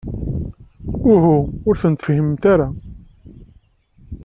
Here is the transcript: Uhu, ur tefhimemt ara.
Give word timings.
Uhu, 1.13 1.37
ur 1.67 1.75
tefhimemt 1.77 2.43
ara. 2.53 2.67